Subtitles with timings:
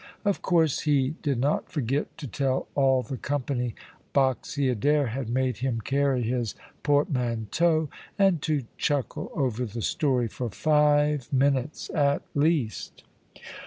[0.25, 3.75] Of course, he did not forget to tell all the company
[4.15, 10.49] boxy Adair had made him carry his portmanteau, and to chuckle over the story for
[10.49, 13.03] five minutes at least.